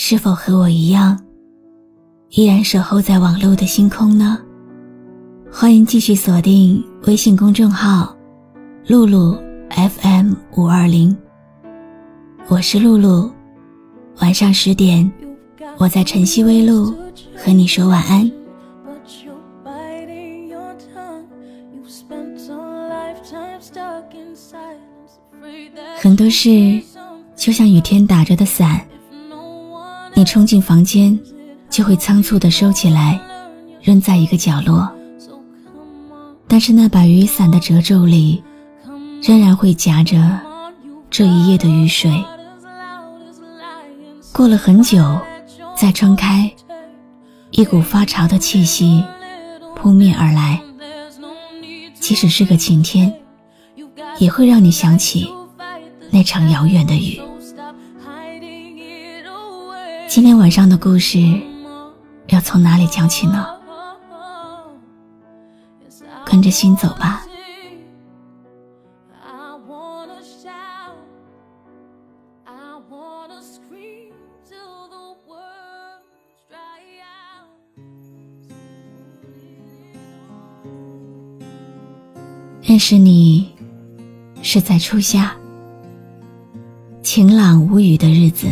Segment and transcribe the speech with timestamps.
[0.00, 1.18] 是否和我一样，
[2.30, 4.38] 依然守候在网络的星空呢？
[5.50, 8.16] 欢迎继续锁定微信公众号
[8.86, 9.36] “露露
[9.70, 11.14] FM 五二零”，
[12.46, 13.28] 我是露露。
[14.20, 15.10] 晚上十点，
[15.78, 16.94] 我在晨曦微露
[17.36, 18.30] 和你说晚安。
[25.96, 26.80] 很多事
[27.34, 28.80] 就像雨天打着的伞。
[30.18, 31.16] 你冲进房间，
[31.70, 33.20] 就会仓促地收起来，
[33.80, 34.90] 扔在一个角落。
[36.48, 38.42] 但是那把雨伞的褶皱里，
[39.22, 40.40] 仍然会夹着
[41.08, 42.12] 这一夜的雨水。
[44.32, 45.16] 过了很久，
[45.76, 46.50] 再撑开，
[47.52, 49.04] 一股发潮的气息
[49.76, 50.60] 扑面而来。
[52.00, 53.14] 即使是个晴天，
[54.18, 55.32] 也会让你想起
[56.10, 57.20] 那场遥远的雨。
[60.08, 61.20] 今天晚上的故事
[62.28, 63.46] 要从哪里讲起呢？
[66.24, 67.22] 跟着心走吧。
[82.62, 83.54] 认识你
[84.42, 85.36] 是在初夏，
[87.02, 88.48] 晴朗无雨的日子。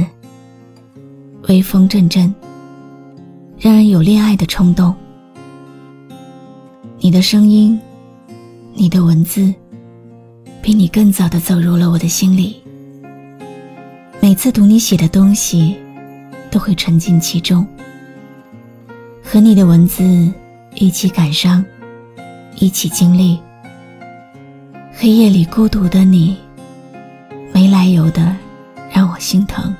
[1.48, 2.34] 微风阵阵，
[3.56, 4.92] 让人有恋爱的冲动。
[6.98, 7.78] 你的声音，
[8.74, 9.54] 你的文字，
[10.60, 12.60] 比你更早的走入了我的心里。
[14.20, 15.76] 每次读你写的东西，
[16.50, 17.64] 都会沉浸其中，
[19.22, 20.28] 和你的文字
[20.74, 21.64] 一起感伤，
[22.56, 23.38] 一起经历。
[24.92, 26.36] 黑夜里孤独的你，
[27.54, 28.36] 没来由的
[28.90, 29.72] 让我心疼。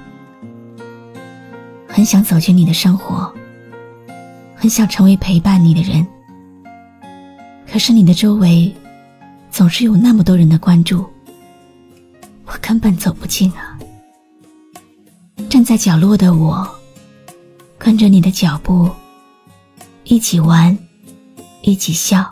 [2.06, 3.30] 想走进你的生活，
[4.54, 6.06] 很想成为陪伴你的人。
[7.70, 8.72] 可是你的周围
[9.50, 11.04] 总是有那么多人的关注，
[12.46, 13.76] 我根本走不进啊！
[15.50, 16.66] 站在角落的我，
[17.76, 18.88] 跟着你的脚步，
[20.04, 20.78] 一起玩，
[21.62, 22.30] 一起笑，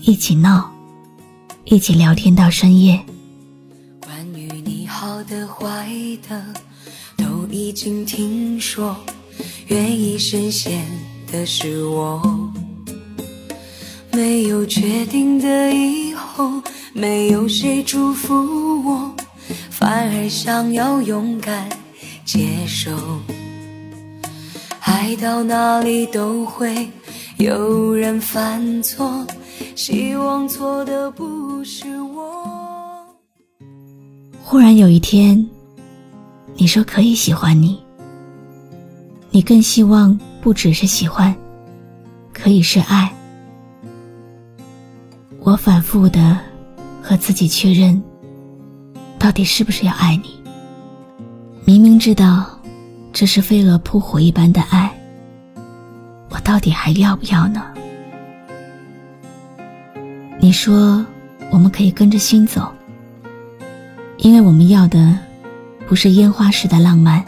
[0.00, 0.70] 一起闹，
[1.64, 2.98] 一起聊天到深夜。
[4.00, 5.88] 关于你好的坏
[6.28, 6.69] 的。
[7.50, 8.96] 已经听说，
[9.68, 10.84] 愿意深陷
[11.30, 12.22] 的是我。
[14.12, 16.62] 没有确定的以后，
[16.92, 18.34] 没有谁祝福
[18.84, 19.14] 我，
[19.70, 21.68] 反而想要勇敢
[22.24, 22.90] 接受。
[24.80, 26.88] 爱到哪里都会
[27.38, 29.26] 有人犯错，
[29.74, 32.46] 希望错的不是我。
[34.42, 35.48] 忽然有一天。
[36.60, 37.82] 你说可以喜欢你，
[39.30, 41.34] 你更希望不只是喜欢，
[42.34, 43.10] 可以是爱。
[45.38, 46.38] 我反复的
[47.00, 48.00] 和自己确认，
[49.18, 50.38] 到底是不是要爱你？
[51.64, 52.44] 明明知道
[53.10, 54.94] 这是飞蛾扑火一般的爱，
[56.28, 57.64] 我到底还要不要呢？
[60.38, 61.02] 你说
[61.50, 62.70] 我们可以跟着心走，
[64.18, 65.18] 因为我们要的。
[65.90, 67.20] 不是烟花式的浪漫，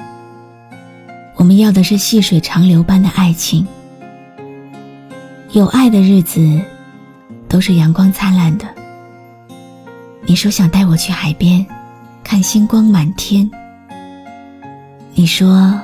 [1.35, 3.67] 我们要的是细水长流般的爱情。
[5.51, 6.61] 有爱的日子，
[7.49, 8.65] 都是阳光灿烂的。
[10.25, 11.67] 你说想带我去海边，
[12.23, 13.51] 看星光满天。
[15.15, 15.77] 你说，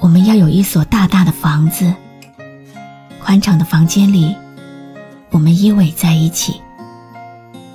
[0.00, 1.92] 我们要有一所大大的房子，
[3.22, 4.34] 宽敞的房间里，
[5.28, 6.62] 我们依偎在一起，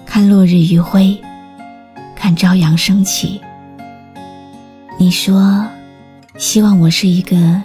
[0.04, 1.16] 看落日余晖，
[2.16, 3.40] 看朝阳升起。
[4.98, 5.68] 你说，
[6.38, 7.62] 希望我是一个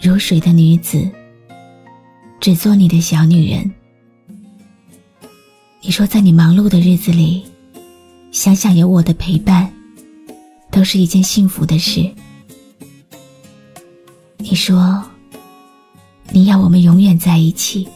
[0.00, 1.08] 如水的女子，
[2.38, 3.72] 只做你的小女人。
[5.80, 7.44] 你说，在你忙碌的日子里，
[8.30, 9.72] 想想有我的陪伴，
[10.70, 12.08] 都是一件幸福的事。
[14.36, 15.02] 你说，
[16.30, 17.88] 你要我们永远在一起。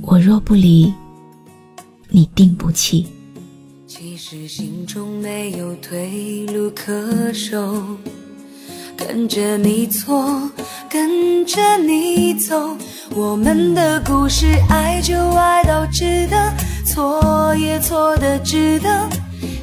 [0.00, 0.92] 我若不离，
[2.08, 3.06] 你定不弃。
[4.00, 7.58] 其实心中没有退路可守，
[8.96, 10.48] 跟着你错，
[10.88, 12.76] 跟着你走，
[13.16, 16.36] 我们的故事，爱就爱到值得，
[16.86, 18.88] 错也错的值得，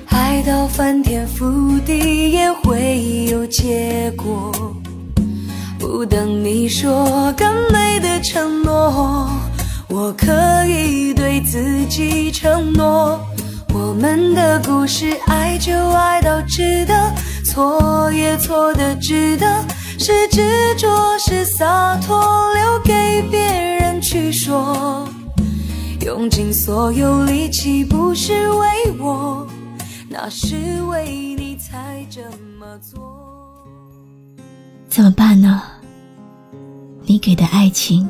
[0.07, 4.51] 爱到翻天覆地也会有结果。
[5.79, 9.29] 不等你说更美的承诺，
[9.87, 13.17] 我可以对自己承诺，
[13.87, 17.13] 我们的故事，爱就爱到值得。
[17.45, 19.63] 错也错的值得，
[19.99, 20.89] 是执着
[21.19, 22.19] 是洒脱，
[22.55, 25.07] 留给别人去说。
[26.01, 28.67] 用尽所有力气，不是为
[28.99, 29.47] 我，
[30.09, 32.21] 那是为你才这
[32.59, 32.99] 么做。
[34.89, 35.61] 怎么办呢？
[37.03, 38.09] 你给的爱情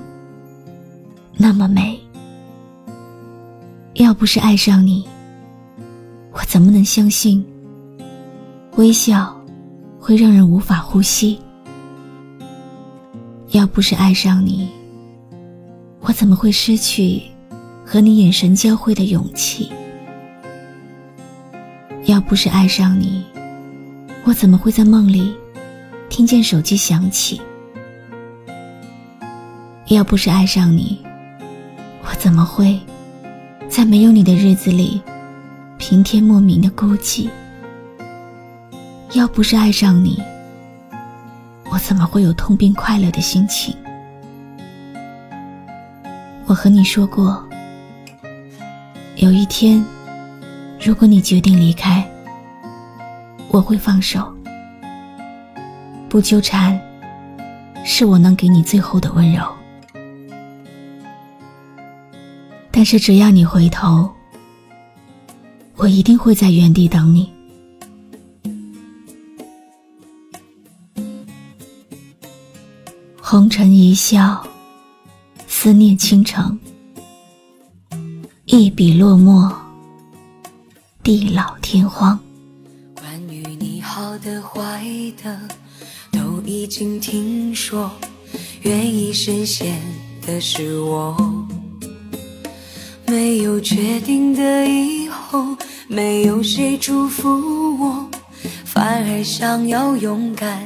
[1.35, 1.99] 那么美，
[3.95, 5.05] 要不是爱上你，
[6.35, 7.43] 我怎么能相信？
[8.75, 9.33] 微笑
[9.97, 11.39] 会让人无法呼吸。
[13.51, 14.67] 要不是爱上你，
[16.01, 17.21] 我怎么会失去
[17.85, 19.71] 和你眼神交汇的勇气？
[22.03, 23.23] 要不是爱上你，
[24.25, 25.33] 我怎么会在梦里
[26.09, 27.41] 听见手机响起？
[29.87, 30.97] 要不是爱上你，
[32.03, 32.77] 我怎么会
[33.69, 35.01] 在没有你的日子里
[35.77, 37.29] 平添莫名的孤寂？
[39.13, 40.21] 要不是爱上你，
[41.69, 43.75] 我怎么会有痛并快乐的心情？
[46.47, 47.43] 我和你说过，
[49.15, 49.83] 有一天，
[50.79, 52.05] 如果你决定离开，
[53.49, 54.33] 我会放手，
[56.09, 56.79] 不纠缠，
[57.83, 59.43] 是我能给你最后的温柔。
[62.71, 64.09] 但是只要你回头，
[65.77, 67.29] 我一定会在原地等你。
[73.21, 74.45] 红尘一笑，
[75.47, 76.57] 思念倾城。
[78.45, 79.51] 一笔落墨，
[81.03, 82.17] 地老天荒。
[82.95, 84.85] 关于你好的坏
[85.21, 85.37] 的，
[86.11, 87.91] 都已经听说。
[88.61, 89.81] 愿意深陷
[90.25, 91.45] 的是我，
[93.05, 95.55] 没有确定的以后，
[95.87, 97.29] 没有谁祝福
[97.79, 98.09] 我，
[98.63, 100.63] 反而想要勇敢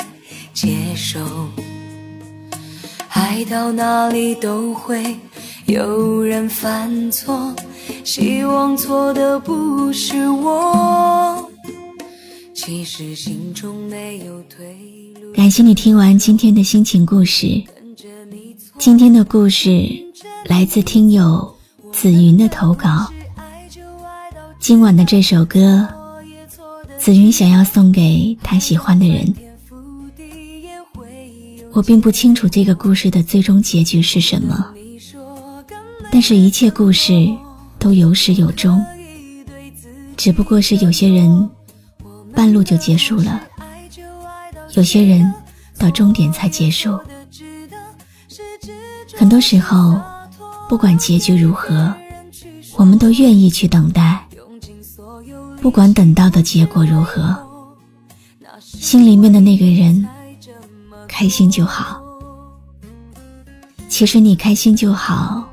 [0.53, 1.19] 接受。
[3.09, 5.15] 爱到哪里都会
[5.65, 7.55] 有人犯错，
[8.03, 11.49] 希望错的不是我。
[12.53, 14.65] 其实心中没有退
[15.21, 15.31] 路。
[15.33, 17.63] 感谢你听完今天的心情故事。
[18.77, 19.89] 今天的故事
[20.45, 21.55] 来自听友
[21.91, 23.11] 紫云的投稿。
[24.59, 25.87] 今晚的这首歌，
[26.97, 29.33] 紫云想要送给他喜欢的人。
[31.71, 34.73] 我并不清楚这个故事的最终结局是什么，
[36.11, 37.27] 但是一切故事
[37.79, 38.83] 都有始有终，
[40.17, 41.49] 只不过是有些人
[42.33, 43.41] 半路就结束了，
[44.73, 45.33] 有些人
[45.77, 46.99] 到终点才结束。
[49.15, 49.99] 很多时候，
[50.67, 51.93] 不管结局如何，
[52.75, 54.25] 我们都愿意去等待，
[55.61, 57.37] 不管等到的结果如何，
[58.59, 60.07] 心里面的那个人。
[61.11, 62.01] 开心就好。
[63.89, 65.43] 其实你开心就好，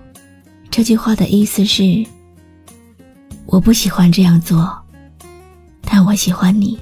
[0.71, 2.07] 这句话的意思是：
[3.47, 4.79] 我不喜欢这样做，
[5.81, 6.79] 但我喜欢你。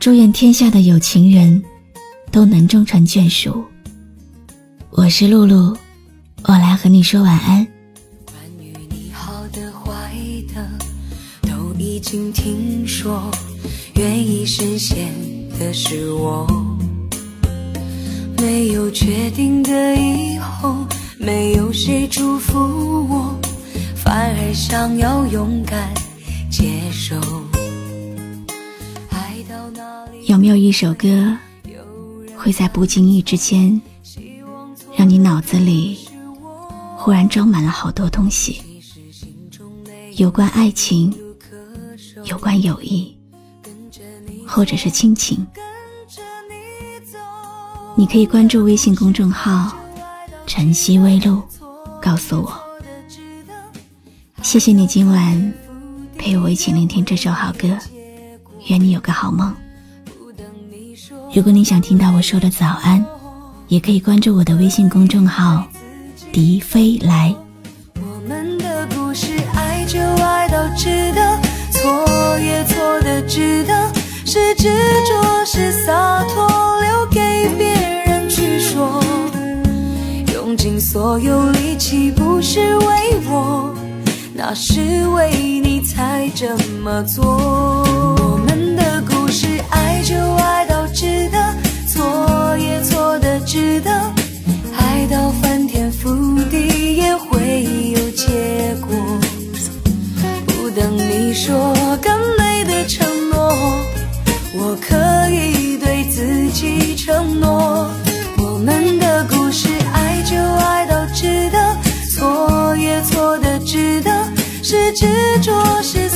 [0.00, 1.62] 祝愿天下的有情人
[2.32, 3.62] 都能终成眷属。
[4.90, 5.76] 我是露露，
[6.44, 7.64] 我来和你说晚安。
[12.10, 13.30] 经听说，
[13.94, 15.14] 愿意深陷。
[15.56, 16.44] 的是我，
[18.36, 20.74] 没有确定的以后，
[21.20, 22.58] 没有谁祝福
[23.08, 23.38] 我，
[23.94, 25.94] 反而想要勇敢
[26.50, 27.14] 接受。
[30.26, 31.36] 有没有一首歌，
[32.36, 33.80] 会在不经意之间，
[34.96, 35.96] 让你脑子里
[36.96, 38.60] 忽然装满了好多东西？
[40.16, 41.14] 有关爱情，
[42.24, 43.16] 有关友谊。
[44.52, 45.46] 或者是亲情，
[47.94, 49.72] 你可以关注微信公众号
[50.44, 51.40] “晨曦微露”，
[52.02, 52.52] 告诉我。
[54.42, 55.52] 谢谢你今晚
[56.18, 57.68] 陪我一起聆听这首好歌，
[58.66, 59.54] 愿你有个好梦。
[61.32, 63.06] 如果你想听到我说的早安，
[63.68, 65.64] 也可以关注我的微信公众号
[66.32, 67.32] “笛飞来”。
[68.02, 71.40] 我们的故事，爱就爱到值得，
[71.80, 73.72] 错也错的值得
[74.26, 74.68] 是执
[75.08, 76.46] 着是洒脱
[76.82, 77.72] 留给别
[78.04, 79.02] 人去说。
[80.34, 82.86] 用尽所有力气不是为
[83.30, 83.74] 我
[84.34, 85.30] 那是为
[85.62, 87.24] 你才这么做。
[87.24, 91.54] 我们的故事爱就爱到值得
[91.86, 94.19] 错也错的值得。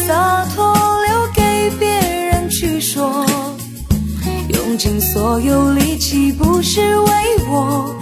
[0.06, 0.74] 洒脱，
[1.06, 3.24] 留给别人去说。
[4.48, 7.12] 用尽所有力气不是为
[7.48, 7.94] 我，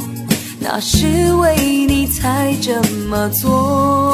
[0.58, 4.12] 那是为你才这么做。